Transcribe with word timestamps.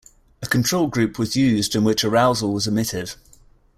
A 0.41 0.47
control 0.47 0.87
group 0.87 1.19
was 1.19 1.35
used 1.35 1.75
in 1.75 1.83
which 1.83 2.03
arousal 2.03 2.51
was 2.53 2.67
omitted. 2.67 3.13